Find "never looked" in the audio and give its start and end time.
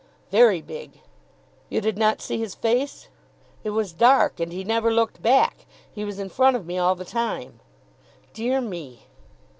4.63-5.21